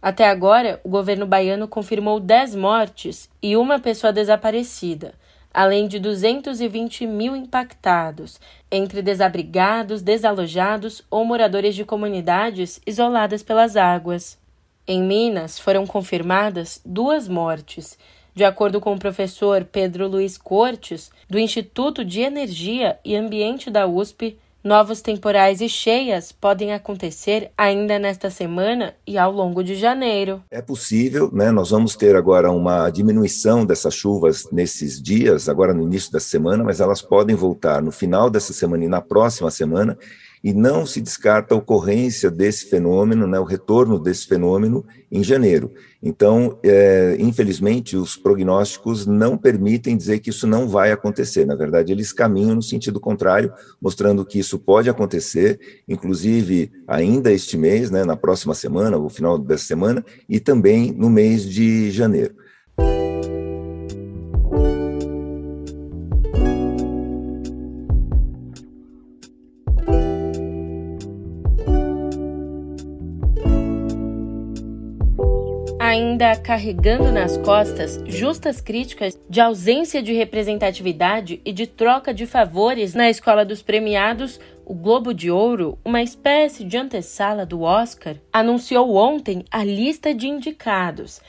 até 0.05 0.29
agora, 0.29 0.83
o 0.85 0.89
governo 0.91 1.25
baiano 1.25 1.67
confirmou 1.67 2.21
10 2.21 2.57
mortes 2.57 3.31
e 3.43 3.57
uma 3.57 3.81
pessoa 3.81 4.13
desaparecida, 4.13 5.15
além 5.51 5.89
de 5.89 5.99
220 5.99 7.07
mil 7.07 7.35
impactados, 7.35 8.39
entre 8.71 9.01
desabrigados, 9.01 10.03
desalojados 10.03 11.03
ou 11.11 11.25
moradores 11.25 11.75
de 11.75 11.87
comunidades 11.87 12.83
isoladas 12.87 13.43
pelas 13.43 13.79
águas. 13.79 14.39
Em 14.87 15.03
Minas, 15.03 15.59
foram 15.59 15.87
confirmadas 15.87 16.81
duas 16.85 17.27
mortes. 17.27 17.99
De 18.35 18.45
acordo 18.45 18.81
com 18.81 18.95
o 18.95 18.99
professor 18.99 19.65
Pedro 19.65 20.09
Luiz 20.09 20.37
Cortes, 20.37 21.11
do 21.29 21.39
Instituto 21.39 22.05
de 22.05 22.21
Energia 22.21 22.99
e 23.05 23.17
Ambiente 23.17 23.71
da 23.71 23.87
USP, 23.87 24.37
Novos 24.65 25.03
temporais 25.03 25.61
e 25.61 25.69
cheias 25.69 26.33
podem 26.33 26.73
acontecer 26.73 27.51
ainda 27.55 27.99
nesta 27.99 28.31
semana 28.31 28.95
e 29.07 29.19
ao 29.19 29.31
longo 29.31 29.63
de 29.63 29.75
janeiro. 29.75 30.43
É 30.51 30.63
possível, 30.63 31.31
né? 31.31 31.51
Nós 31.51 31.69
vamos 31.69 31.95
ter 31.95 32.17
agora 32.17 32.51
uma 32.51 32.89
diminuição 32.89 33.67
dessas 33.67 33.95
chuvas 33.95 34.49
nesses 34.51 35.03
dias, 35.03 35.51
agora 35.51 35.75
no 35.75 35.83
início 35.83 36.11
da 36.11 36.19
semana, 36.19 36.65
mas 36.65 36.81
elas 36.81 37.03
podem 37.03 37.37
voltar 37.37 37.83
no 37.83 37.93
final 37.93 38.31
dessa 38.31 38.55
semana 38.55 38.83
e 38.87 38.89
na 38.89 39.03
próxima 39.03 39.51
semana 39.51 39.99
e 40.45 40.53
não 40.53 40.85
se 40.85 41.01
descarta 41.01 41.55
a 41.55 41.57
ocorrência 41.57 42.31
desse 42.31 42.67
fenômeno, 42.67 43.27
né, 43.27 43.41
o 43.41 43.45
retorno 43.45 43.99
desse 43.99 44.27
fenômeno 44.27 44.85
em 45.11 45.25
janeiro. 45.25 45.73
Então, 46.03 46.59
é, 46.63 47.17
infelizmente, 47.19 47.97
os 47.97 48.15
prognósticos 48.15 49.07
não 49.07 49.39
permitem 49.39 49.97
dizer 49.97 50.19
que 50.19 50.29
isso 50.29 50.47
não 50.47 50.69
vai 50.69 50.93
acontecer. 50.93 51.47
Na 51.47 51.55
verdade, 51.55 51.93
eles 51.93 52.13
caminham 52.13 52.57
no 52.57 52.63
sentido 52.63 53.01
contrário, 53.01 53.55
mostrando 53.81 54.23
que 54.23 54.39
isso 54.39 54.59
pode 54.59 54.91
acontecer, 54.91 55.59
inclusive 55.89 56.71
ainda 56.87 57.33
este 57.33 57.57
mês, 57.57 57.91
né, 57.91 58.05
na 58.05 58.15
próxima 58.15 58.55
semana, 58.55 58.99
o 58.99 59.09
final 59.09 59.39
dessa 59.39 59.65
semana, 59.65 60.05
e 60.29 60.39
também 60.39 60.93
no 60.93 61.09
mês 61.09 61.49
de 61.49 61.91
janeiro. 61.91 62.44
Ainda 75.95 76.35
carregando 76.35 77.13
nas 77.13 77.37
costas 77.37 78.03
justas 78.05 78.61
críticas 78.61 79.17
de 79.31 79.41
ausência 79.41 80.03
de 80.03 80.13
representatividade 80.13 81.41
e 81.45 81.53
de 81.53 81.69
troca 81.69 82.13
de 82.13 82.27
favores 82.27 82.95
na 82.95 83.09
escola 83.09 83.45
dos 83.45 83.63
premiados, 83.63 84.41
o 84.67 84.75
Globo 84.75 85.15
de 85.15 85.31
Ouro, 85.31 85.79
uma 85.85 86.03
espécie 86.03 86.65
de 86.65 86.77
antessala 86.77 87.47
do 87.47 87.63
Oscar, 87.63 88.17
anunciou 88.33 88.97
ontem 88.97 89.45
a 89.49 89.63
lista 89.63 90.13
de 90.13 90.27
indicados. 90.27 91.21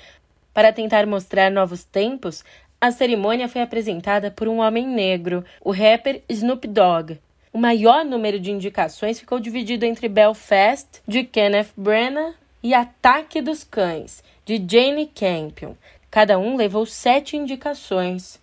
Para 0.51 0.73
tentar 0.73 1.05
mostrar 1.05 1.51
novos 1.51 1.83
tempos, 1.83 2.43
a 2.81 2.89
cerimônia 2.89 3.47
foi 3.47 3.61
apresentada 3.61 4.31
por 4.31 4.47
um 4.47 4.61
homem 4.61 4.87
negro, 4.87 5.45
o 5.63 5.69
rapper 5.69 6.23
Snoop 6.27 6.67
Dogg. 6.67 7.19
O 7.53 7.59
maior 7.59 8.03
número 8.03 8.39
de 8.39 8.51
indicações 8.51 9.19
ficou 9.19 9.39
dividido 9.39 9.85
entre 9.85 10.09
Belfast, 10.09 11.03
de 11.07 11.23
Kenneth 11.23 11.69
Branagh, 11.77 12.33
e 12.65 12.73
Ataque 12.73 13.43
dos 13.43 13.63
Cães, 13.63 14.23
de 14.45 14.63
Jane 14.69 15.07
Campion. 15.07 15.73
Cada 16.11 16.37
um 16.37 16.55
levou 16.55 16.85
sete 16.85 17.35
indicações. 17.35 18.39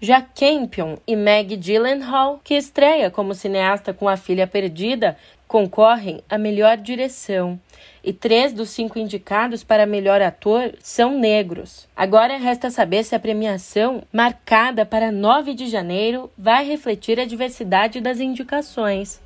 Já 0.00 0.20
Campion 0.20 0.96
e 1.06 1.14
Meg 1.14 1.56
Gyllenhaal, 1.56 2.40
que 2.42 2.54
estreia 2.54 3.10
como 3.10 3.34
cineasta 3.34 3.92
com 3.92 4.08
A 4.08 4.16
Filha 4.16 4.46
Perdida, 4.46 5.16
concorrem 5.46 6.20
à 6.28 6.36
melhor 6.36 6.76
direção. 6.76 7.60
E 8.02 8.12
três 8.12 8.52
dos 8.52 8.70
cinco 8.70 8.98
indicados 8.98 9.62
para 9.62 9.86
melhor 9.86 10.20
ator 10.20 10.74
são 10.80 11.18
negros. 11.18 11.86
Agora 11.94 12.36
resta 12.36 12.70
saber 12.70 13.04
se 13.04 13.14
a 13.14 13.20
premiação, 13.20 14.02
marcada 14.12 14.84
para 14.84 15.12
9 15.12 15.54
de 15.54 15.68
janeiro, 15.68 16.30
vai 16.36 16.66
refletir 16.66 17.20
a 17.20 17.24
diversidade 17.24 18.00
das 18.00 18.18
indicações. 18.20 19.20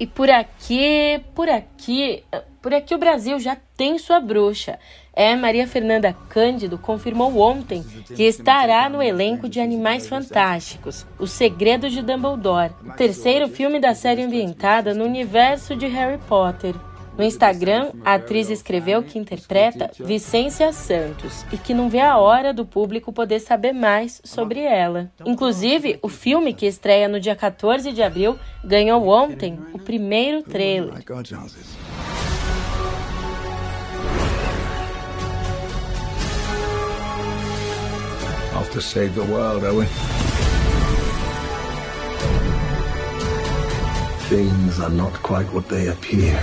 E 0.00 0.06
por 0.06 0.30
aqui, 0.30 1.20
por 1.34 1.48
aqui, 1.48 2.24
por 2.60 2.74
aqui 2.74 2.94
o 2.94 2.98
Brasil 2.98 3.38
já 3.38 3.56
tem 3.76 3.98
sua 3.98 4.18
bruxa. 4.18 4.78
É, 5.14 5.36
Maria 5.36 5.68
Fernanda 5.68 6.16
Cândido 6.30 6.78
confirmou 6.78 7.38
ontem 7.38 7.84
que 8.16 8.22
estará 8.22 8.88
no 8.88 9.02
elenco 9.02 9.46
de 9.46 9.60
Animais 9.60 10.08
Fantásticos, 10.08 11.06
Os 11.18 11.30
Segredos 11.32 11.92
de 11.92 12.00
Dumbledore, 12.00 12.72
o 12.82 12.92
terceiro 12.92 13.46
filme 13.48 13.78
da 13.78 13.94
série 13.94 14.22
ambientada 14.22 14.94
no 14.94 15.04
universo 15.04 15.76
de 15.76 15.86
Harry 15.86 16.18
Potter. 16.26 16.74
No 17.16 17.24
Instagram, 17.24 17.90
a 18.04 18.14
atriz 18.14 18.48
escreveu 18.48 19.02
que 19.02 19.18
interpreta 19.18 19.90
Vicência 20.00 20.72
Santos 20.72 21.44
e 21.52 21.58
que 21.58 21.74
não 21.74 21.90
vê 21.90 22.00
a 22.00 22.16
hora 22.16 22.54
do 22.54 22.64
público 22.64 23.12
poder 23.12 23.40
saber 23.40 23.74
mais 23.74 24.20
sobre 24.24 24.60
ela. 24.60 25.10
Inclusive, 25.26 25.98
o 26.00 26.08
filme 26.08 26.54
que 26.54 26.64
estreia 26.64 27.08
no 27.08 27.20
dia 27.20 27.36
14 27.36 27.92
de 27.92 28.02
abril 28.02 28.38
ganhou 28.64 29.06
ontem 29.06 29.58
o 29.74 29.78
primeiro 29.78 30.42
trailer. 30.42 31.04
To 38.72 38.80
save 38.80 39.14
the 39.14 39.24
world, 39.24 39.64
are 39.64 39.74
we? 39.74 39.84
Things 44.30 44.80
are 44.80 44.88
not 44.88 45.12
quite 45.22 45.44
what 45.52 45.68
they 45.68 45.88
appear. 45.88 46.42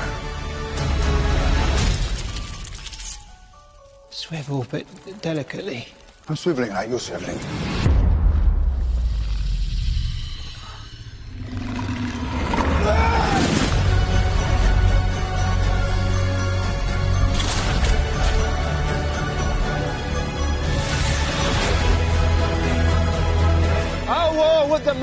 Swivel, 4.12 4.68
but 4.70 4.86
delicately. 5.22 5.88
I'm 6.28 6.36
swiveling 6.36 6.70
like 6.70 6.90
you're 6.90 7.00
swiveling. 7.00 7.89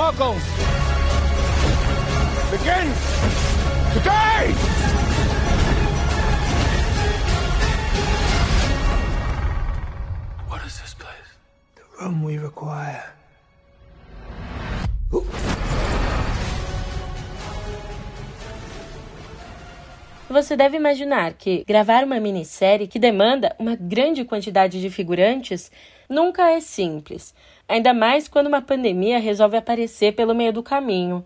Muggles 0.07 0.43
begins 2.53 2.97
today! 3.93 4.55
What 10.49 10.65
is 10.65 10.81
this 10.81 10.95
place? 10.95 11.31
The 11.75 11.83
room 11.99 12.23
we 12.23 12.39
require. 12.39 13.03
Você 20.31 20.57
deve 20.57 20.77
imaginar 20.77 21.33
que 21.33 21.65
gravar 21.67 22.05
uma 22.05 22.21
minissérie 22.21 22.87
que 22.87 22.99
demanda 22.99 23.57
uma 23.59 23.75
grande 23.75 24.25
quantidade 24.25 24.81
de 24.81 24.91
figurantes 24.91 25.71
nunca 26.09 26.51
é 26.51 26.61
simples, 26.61 27.35
ainda 27.69 27.93
mais 27.93 28.29
quando 28.29 28.47
uma 28.47 28.63
pandemia 28.63 29.19
resolve 29.19 29.57
aparecer 29.57 30.13
pelo 30.15 30.35
meio 30.35 30.53
do 30.53 30.63
caminho. 30.63 31.25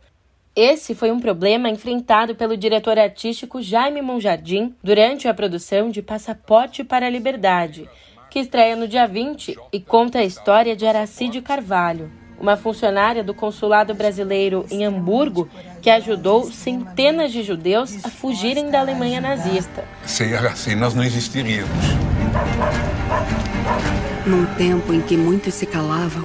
Esse 0.55 0.95
foi 0.95 1.11
um 1.13 1.21
problema 1.21 1.69
enfrentado 1.69 2.35
pelo 2.35 2.57
diretor 2.57 2.99
artístico 2.99 3.63
Jaime 3.63 4.03
Monjardim 4.03 4.75
durante 4.83 5.29
a 5.29 5.35
produção 5.35 5.91
de 5.91 6.03
Passaporte 6.03 6.83
para 6.83 7.07
a 7.07 7.11
Liberdade, 7.11 7.89
que 8.29 8.41
estreia 8.41 8.75
no 8.75 8.89
dia 8.89 9.07
20 9.07 9.57
e 9.73 9.81
conta 9.81 10.19
a 10.19 10.25
história 10.25 10.75
de 10.75 10.85
Aracide 10.85 11.41
Carvalho, 11.41 12.11
uma 12.39 12.57
funcionária 12.57 13.23
do 13.23 13.33
consulado 13.33 13.95
brasileiro 13.95 14.67
em 14.71 14.85
Hamburgo 14.85 15.49
que 15.81 15.91
ajudou 15.91 16.45
centenas 16.45 17.31
de 17.31 17.43
judeus 17.43 18.05
a 18.05 18.09
fugirem 18.09 18.71
da 18.71 18.81
Alemanha 18.81 19.21
nazista. 19.21 19.85
Sem 20.05 20.35
assim 20.35 20.75
nós 20.75 20.95
não 20.95 21.05
existiríamos. 21.05 21.71
Num 24.31 24.47
tempo 24.55 24.95
em 24.95 25.01
que 25.01 25.17
muitos 25.17 25.55
se 25.55 25.67
calavam, 25.67 26.25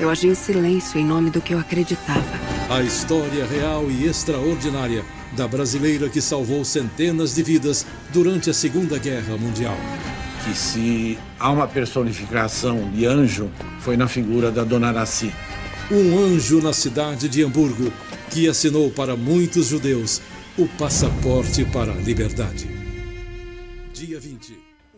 eu 0.00 0.08
agi 0.08 0.26
em 0.26 0.34
silêncio 0.34 0.98
em 0.98 1.04
nome 1.04 1.28
do 1.28 1.38
que 1.38 1.52
eu 1.52 1.58
acreditava. 1.58 2.24
A 2.70 2.80
história 2.80 3.44
real 3.44 3.90
e 3.90 4.06
extraordinária 4.06 5.04
da 5.32 5.46
brasileira 5.46 6.08
que 6.08 6.22
salvou 6.22 6.64
centenas 6.64 7.34
de 7.34 7.42
vidas 7.42 7.84
durante 8.10 8.48
a 8.48 8.54
Segunda 8.54 8.96
Guerra 8.96 9.36
Mundial. 9.36 9.76
Que 10.42 10.56
se 10.56 11.18
há 11.38 11.50
uma 11.50 11.68
personificação 11.68 12.90
de 12.90 13.04
anjo, 13.04 13.50
foi 13.80 13.98
na 13.98 14.08
figura 14.08 14.50
da 14.50 14.64
Dona 14.64 14.88
Araci. 14.88 15.30
Um 15.90 16.24
anjo 16.24 16.62
na 16.62 16.72
cidade 16.72 17.28
de 17.28 17.44
Hamburgo 17.44 17.92
que 18.30 18.48
assinou 18.48 18.90
para 18.90 19.14
muitos 19.14 19.66
judeus 19.66 20.22
o 20.56 20.66
passaporte 20.66 21.66
para 21.66 21.92
a 21.92 21.96
liberdade. 21.96 22.81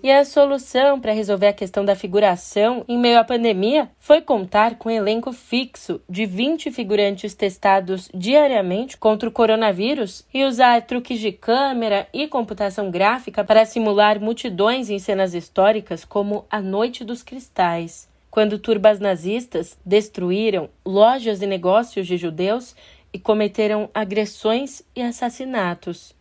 Dia 0.04 0.12
20. 0.12 0.12
E 0.12 0.12
a 0.12 0.22
solução 0.22 1.00
para 1.00 1.12
resolver 1.14 1.46
a 1.46 1.52
questão 1.52 1.82
da 1.82 1.96
figuração 1.96 2.84
em 2.86 2.98
meio 2.98 3.18
à 3.18 3.24
pandemia 3.24 3.90
foi 3.98 4.20
contar 4.20 4.76
com 4.76 4.90
um 4.90 4.92
elenco 4.92 5.32
fixo 5.32 5.98
de 6.06 6.26
20 6.26 6.70
figurantes 6.70 7.34
testados 7.34 8.10
diariamente 8.14 8.98
contra 8.98 9.26
o 9.26 9.32
coronavírus 9.32 10.26
e 10.32 10.44
usar 10.44 10.82
truques 10.82 11.18
de 11.18 11.32
câmera 11.32 12.06
e 12.12 12.28
computação 12.28 12.90
gráfica 12.90 13.42
para 13.42 13.64
simular 13.64 14.20
multidões 14.20 14.90
em 14.90 14.98
cenas 14.98 15.32
históricas 15.32 16.04
como 16.04 16.44
a 16.50 16.60
Noite 16.60 17.02
dos 17.02 17.22
Cristais 17.22 18.12
quando 18.30 18.58
turbas 18.58 18.98
nazistas 18.98 19.78
destruíram 19.86 20.68
lojas 20.84 21.40
e 21.40 21.46
negócios 21.46 22.04
de 22.04 22.16
judeus 22.16 22.74
e 23.12 23.18
cometeram 23.18 23.88
agressões 23.94 24.82
e 24.94 25.00
assassinatos. 25.00 26.16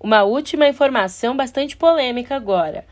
Uma 0.00 0.22
última 0.22 0.66
informação 0.66 1.36
bastante 1.36 1.76
polêmica 1.76 2.34
agora. 2.34 2.86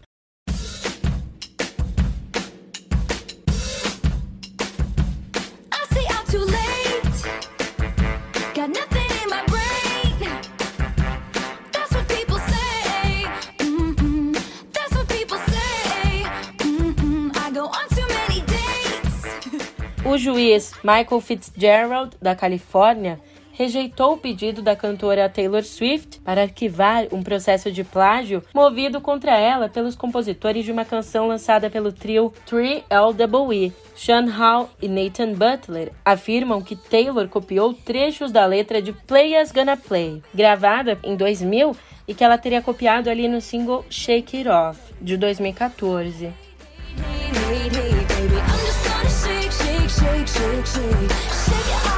Juiz 20.20 20.72
Michael 20.84 21.20
Fitzgerald, 21.20 22.16
da 22.20 22.34
Califórnia, 22.36 23.18
rejeitou 23.52 24.14
o 24.14 24.16
pedido 24.16 24.62
da 24.62 24.76
cantora 24.76 25.28
Taylor 25.28 25.62
Swift 25.62 26.20
para 26.20 26.42
arquivar 26.42 27.06
um 27.12 27.22
processo 27.22 27.70
de 27.70 27.84
plágio 27.84 28.42
movido 28.54 29.00
contra 29.00 29.36
ela 29.36 29.68
pelos 29.68 29.94
compositores 29.94 30.64
de 30.64 30.72
uma 30.72 30.84
canção 30.84 31.26
lançada 31.26 31.68
pelo 31.68 31.92
trio 31.92 32.32
3LWE. 32.48 33.72
Sean 33.94 34.30
Hall 34.30 34.70
e 34.80 34.88
Nathan 34.88 35.32
Butler 35.32 35.92
afirmam 36.04 36.62
que 36.62 36.74
Taylor 36.76 37.28
copiou 37.28 37.74
trechos 37.74 38.32
da 38.32 38.46
letra 38.46 38.80
de 38.80 38.92
Play 38.92 39.36
As 39.36 39.52
Gonna 39.52 39.76
Play, 39.76 40.22
gravada 40.34 40.98
em 41.04 41.14
2000 41.16 41.76
e 42.08 42.14
que 42.14 42.24
ela 42.24 42.38
teria 42.38 42.62
copiado 42.62 43.10
ali 43.10 43.28
no 43.28 43.40
single 43.40 43.84
Shake 43.90 44.38
It 44.38 44.48
Off, 44.48 44.80
de 45.00 45.16
2014. 45.18 46.32
Shake, 49.90 50.28
shake, 50.28 50.66
shake. 50.66 51.89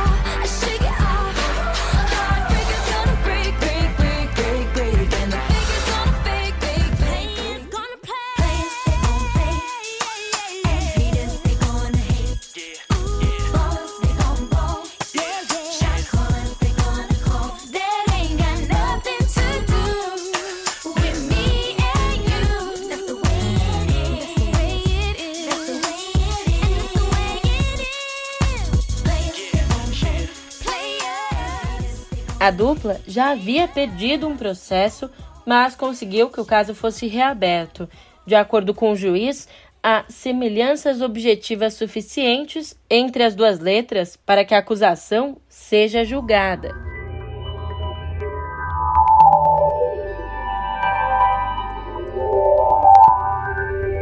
A 32.42 32.50
dupla 32.50 33.00
já 33.06 33.30
havia 33.30 33.68
perdido 33.68 34.26
um 34.26 34.36
processo, 34.36 35.08
mas 35.46 35.76
conseguiu 35.76 36.28
que 36.28 36.40
o 36.40 36.44
caso 36.44 36.74
fosse 36.74 37.06
reaberto. 37.06 37.88
De 38.26 38.34
acordo 38.34 38.74
com 38.74 38.90
o 38.90 38.96
juiz, 38.96 39.46
há 39.80 40.04
semelhanças 40.08 41.00
objetivas 41.00 41.74
suficientes 41.74 42.76
entre 42.90 43.22
as 43.22 43.36
duas 43.36 43.60
letras 43.60 44.16
para 44.16 44.44
que 44.44 44.56
a 44.56 44.58
acusação 44.58 45.36
seja 45.48 46.04
julgada. 46.04 46.74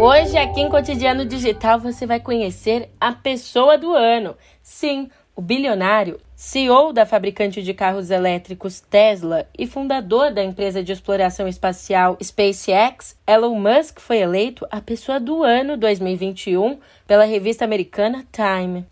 Hoje, 0.03 0.39
aqui 0.39 0.63
em 0.63 0.71
Cotidiano 0.71 1.27
Digital, 1.27 1.79
você 1.79 2.07
vai 2.07 2.19
conhecer 2.19 2.89
a 2.99 3.13
pessoa 3.13 3.77
do 3.77 3.93
ano. 3.93 4.35
Sim, 4.63 5.11
o 5.41 5.43
bilionário, 5.43 6.21
CEO 6.37 6.93
da 6.93 7.07
fabricante 7.07 7.63
de 7.63 7.73
carros 7.73 8.11
elétricos 8.11 8.79
Tesla 8.79 9.49
e 9.59 9.67
fundador 9.67 10.31
da 10.31 10.45
empresa 10.45 10.85
de 10.85 10.93
exploração 10.93 11.49
espacial 11.49 12.19
SpaceX, 12.23 13.17
Elon 13.27 13.55
Musk 13.55 14.01
foi 14.01 14.19
eleito 14.19 14.67
a 14.71 14.83
pessoa 14.83 15.19
do 15.19 15.43
ano 15.43 15.79
2021 15.79 16.79
pela 17.07 17.25
revista 17.25 17.65
americana 17.65 18.23
Time. 18.31 18.85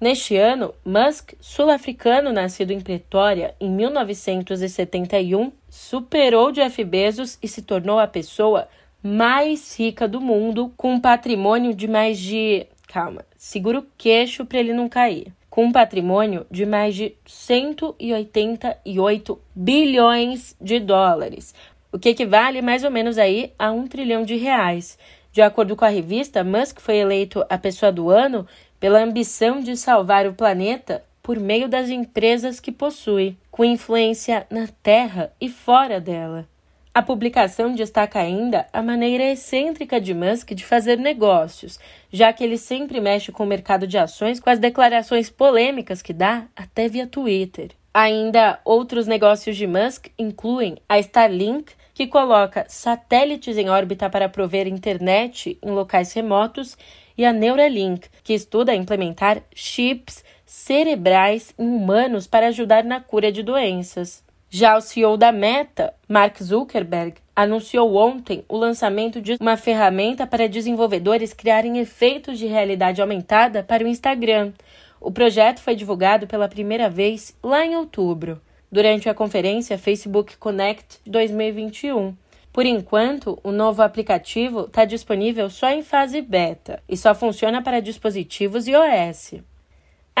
Neste 0.00 0.38
ano, 0.38 0.74
Musk, 0.82 1.34
sul-africano 1.38 2.32
nascido 2.32 2.70
em 2.70 2.80
Pretória 2.80 3.54
em 3.60 3.68
1971, 3.70 5.52
superou 5.68 6.50
Jeff 6.50 6.82
Bezos 6.82 7.36
e 7.42 7.46
se 7.46 7.60
tornou 7.60 7.98
a 7.98 8.06
pessoa 8.06 8.66
mais 9.02 9.78
rica 9.78 10.08
do 10.08 10.18
mundo, 10.18 10.72
com 10.78 10.94
um 10.94 11.00
patrimônio 11.00 11.74
de 11.74 11.86
mais 11.86 12.18
de. 12.18 12.66
Calma, 12.88 13.22
segura 13.36 13.80
o 13.80 13.86
queixo 13.98 14.46
para 14.46 14.60
ele 14.60 14.72
não 14.72 14.88
cair 14.88 15.30
com 15.50 15.64
um 15.64 15.72
patrimônio 15.72 16.46
de 16.48 16.64
mais 16.64 16.94
de 16.94 17.16
188 17.26 19.40
bilhões 19.54 20.56
de 20.60 20.78
dólares, 20.78 21.52
o 21.92 21.98
que 21.98 22.10
equivale 22.10 22.62
mais 22.62 22.84
ou 22.84 22.90
menos 22.90 23.18
aí 23.18 23.52
a 23.58 23.72
um 23.72 23.88
trilhão 23.88 24.22
de 24.22 24.36
reais. 24.36 24.96
De 25.32 25.42
acordo 25.42 25.76
com 25.76 25.84
a 25.84 25.88
revista, 25.88 26.44
Musk 26.44 26.80
foi 26.80 26.98
eleito 26.98 27.44
a 27.48 27.58
pessoa 27.58 27.92
do 27.92 28.08
ano 28.08 28.46
pela 28.78 29.02
ambição 29.02 29.60
de 29.60 29.76
salvar 29.76 30.26
o 30.26 30.34
planeta 30.34 31.04
por 31.22 31.38
meio 31.38 31.68
das 31.68 31.90
empresas 31.90 32.58
que 32.58 32.72
possui, 32.72 33.36
com 33.50 33.64
influência 33.64 34.46
na 34.50 34.66
Terra 34.82 35.32
e 35.40 35.48
fora 35.48 36.00
dela. 36.00 36.48
A 36.92 37.02
publicação 37.02 37.72
destaca 37.72 38.18
ainda 38.18 38.66
a 38.72 38.82
maneira 38.82 39.22
excêntrica 39.30 40.00
de 40.00 40.12
Musk 40.12 40.50
de 40.50 40.64
fazer 40.64 40.98
negócios, 40.98 41.78
já 42.12 42.32
que 42.32 42.42
ele 42.42 42.58
sempre 42.58 43.00
mexe 43.00 43.30
com 43.30 43.44
o 43.44 43.46
mercado 43.46 43.86
de 43.86 43.96
ações 43.96 44.40
com 44.40 44.50
as 44.50 44.58
declarações 44.58 45.30
polêmicas 45.30 46.02
que 46.02 46.12
dá 46.12 46.48
até 46.56 46.88
via 46.88 47.06
Twitter. 47.06 47.70
Ainda 47.94 48.58
outros 48.64 49.06
negócios 49.06 49.56
de 49.56 49.68
Musk 49.68 50.08
incluem 50.18 50.78
a 50.88 50.98
Starlink, 50.98 51.74
que 51.94 52.08
coloca 52.08 52.64
satélites 52.68 53.56
em 53.56 53.70
órbita 53.70 54.10
para 54.10 54.28
prover 54.28 54.66
internet 54.66 55.60
em 55.62 55.70
locais 55.70 56.12
remotos, 56.12 56.76
e 57.16 57.24
a 57.24 57.32
Neuralink, 57.32 58.08
que 58.24 58.32
estuda 58.32 58.74
implementar 58.74 59.42
chips 59.54 60.24
cerebrais 60.44 61.54
em 61.56 61.68
humanos 61.68 62.26
para 62.26 62.48
ajudar 62.48 62.82
na 62.82 63.00
cura 63.00 63.30
de 63.30 63.44
doenças. 63.44 64.28
Já 64.52 64.76
o 64.76 64.80
CEO 64.80 65.16
da 65.16 65.30
Meta, 65.30 65.94
Mark 66.08 66.42
Zuckerberg, 66.42 67.14
anunciou 67.36 67.94
ontem 67.94 68.44
o 68.48 68.56
lançamento 68.56 69.20
de 69.20 69.36
uma 69.40 69.56
ferramenta 69.56 70.26
para 70.26 70.48
desenvolvedores 70.48 71.32
criarem 71.32 71.78
efeitos 71.78 72.36
de 72.36 72.46
realidade 72.46 73.00
aumentada 73.00 73.62
para 73.62 73.84
o 73.84 73.86
Instagram. 73.86 74.52
O 75.00 75.12
projeto 75.12 75.60
foi 75.60 75.76
divulgado 75.76 76.26
pela 76.26 76.48
primeira 76.48 76.90
vez 76.90 77.32
lá 77.40 77.64
em 77.64 77.76
outubro, 77.76 78.40
durante 78.72 79.08
a 79.08 79.14
conferência 79.14 79.78
Facebook 79.78 80.36
Connect 80.36 80.98
2021. 81.06 82.12
Por 82.52 82.66
enquanto, 82.66 83.38
o 83.44 83.52
novo 83.52 83.82
aplicativo 83.82 84.62
está 84.62 84.84
disponível 84.84 85.48
só 85.48 85.70
em 85.70 85.84
fase 85.84 86.20
beta 86.20 86.82
e 86.88 86.96
só 86.96 87.14
funciona 87.14 87.62
para 87.62 87.78
dispositivos 87.78 88.66
iOS. 88.66 89.34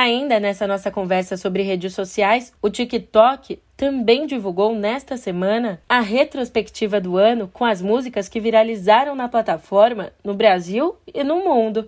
Ainda 0.02 0.40
nessa 0.40 0.66
nossa 0.66 0.90
conversa 0.90 1.36
sobre 1.36 1.62
redes 1.62 1.92
sociais, 1.92 2.54
o 2.62 2.70
TikTok 2.70 3.60
também 3.76 4.26
divulgou 4.26 4.74
nesta 4.74 5.18
semana 5.18 5.78
a 5.86 6.00
retrospectiva 6.00 6.98
do 6.98 7.18
ano 7.18 7.50
com 7.52 7.66
as 7.66 7.82
músicas 7.82 8.26
que 8.26 8.40
viralizaram 8.40 9.14
na 9.14 9.28
plataforma 9.28 10.10
no 10.24 10.32
Brasil 10.32 10.96
e 11.06 11.22
no 11.22 11.44
mundo. 11.44 11.86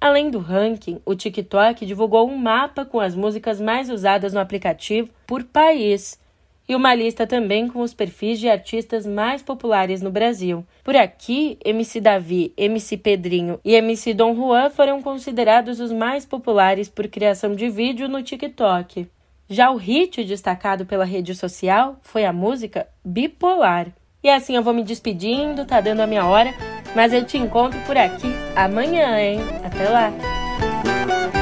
Além 0.00 0.30
do 0.30 0.38
ranking, 0.38 1.02
o 1.04 1.14
TikTok 1.14 1.84
divulgou 1.84 2.30
um 2.30 2.38
mapa 2.38 2.86
com 2.86 2.98
as 2.98 3.14
músicas 3.14 3.60
mais 3.60 3.90
usadas 3.90 4.32
no 4.32 4.40
aplicativo 4.40 5.10
por 5.26 5.44
país 5.44 6.18
e 6.70 6.74
uma 6.76 6.94
lista 6.94 7.26
também 7.26 7.66
com 7.66 7.80
os 7.80 7.92
perfis 7.92 8.38
de 8.38 8.48
artistas 8.48 9.04
mais 9.04 9.42
populares 9.42 10.00
no 10.00 10.08
Brasil. 10.08 10.64
Por 10.84 10.94
aqui, 10.94 11.58
MC 11.64 12.00
Davi, 12.00 12.54
MC 12.56 12.96
Pedrinho 12.96 13.58
e 13.64 13.74
MC 13.74 14.14
Dom 14.14 14.36
Juan 14.36 14.70
foram 14.70 15.02
considerados 15.02 15.80
os 15.80 15.90
mais 15.90 16.24
populares 16.24 16.88
por 16.88 17.08
criação 17.08 17.56
de 17.56 17.68
vídeo 17.68 18.08
no 18.08 18.22
TikTok. 18.22 19.08
Já 19.48 19.72
o 19.72 19.76
hit 19.76 20.22
destacado 20.22 20.86
pela 20.86 21.04
rede 21.04 21.34
social 21.34 21.98
foi 22.02 22.24
a 22.24 22.32
música 22.32 22.86
Bipolar. 23.04 23.88
E 24.22 24.30
assim 24.30 24.54
eu 24.54 24.62
vou 24.62 24.72
me 24.72 24.84
despedindo, 24.84 25.64
tá 25.64 25.80
dando 25.80 26.02
a 26.02 26.06
minha 26.06 26.24
hora, 26.24 26.54
mas 26.94 27.12
eu 27.12 27.24
te 27.24 27.36
encontro 27.36 27.80
por 27.80 27.96
aqui 27.96 28.28
amanhã, 28.54 29.18
hein? 29.18 29.40
Até 29.64 29.88
lá! 29.88 31.39